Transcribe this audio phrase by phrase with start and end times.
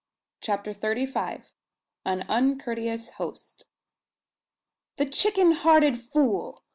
[0.41, 1.51] CHAPTER THIRTY FIVE.
[2.05, 3.65] AN UNCOURTEOUS HOST.
[4.97, 6.63] "The chicken hearted fool!